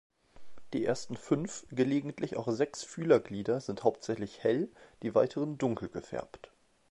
[0.73, 4.67] Die ersten fünf, gelegentlich auch sechs Fühlerglieder sind hauptsächlich hell,
[5.03, 6.49] die weiteren dunkel gefärbt.